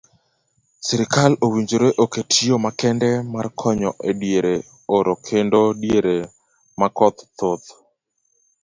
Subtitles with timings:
[0.85, 4.53] Sirikal owinjore oket yoo makende mar konyo ediere
[4.95, 6.17] oro kendo diere
[6.79, 7.67] ma koth thoth.